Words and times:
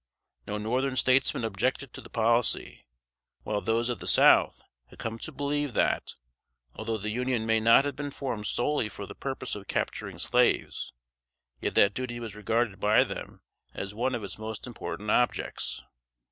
No 0.47 0.57
Northern 0.57 0.95
statesmen 0.95 1.45
objected 1.45 1.93
to 1.93 2.01
the 2.01 2.09
policy; 2.09 2.87
while 3.43 3.61
those 3.61 3.87
of 3.87 3.99
the 3.99 4.07
South 4.07 4.63
had 4.87 4.97
come 4.97 5.19
to 5.19 5.31
believe 5.31 5.73
that, 5.73 6.15
although 6.73 6.97
the 6.97 7.11
Union 7.11 7.45
may 7.45 7.59
not 7.59 7.85
have 7.85 7.95
been 7.95 8.09
formed 8.09 8.47
solely 8.47 8.89
for 8.89 9.05
the 9.05 9.13
purpose 9.13 9.53
of 9.53 9.67
capturing 9.67 10.17
slaves, 10.17 10.91
yet 11.59 11.75
that 11.75 11.93
duty 11.93 12.19
was 12.19 12.33
regarded 12.33 12.79
by 12.79 13.03
them 13.03 13.41
as 13.75 13.93
one 13.93 14.15
of 14.15 14.23
its 14.23 14.39
most 14.39 14.65
important 14.65 15.11
objects. 15.11 15.83